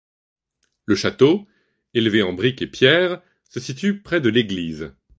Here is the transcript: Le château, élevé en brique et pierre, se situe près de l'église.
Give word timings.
Le 0.85 0.95
château, 0.95 1.45
élevé 1.93 2.23
en 2.23 2.33
brique 2.33 2.63
et 2.63 2.67
pierre, 2.67 3.21
se 3.47 3.59
situe 3.59 4.01
près 4.01 4.19
de 4.19 4.29
l'église. 4.29 4.95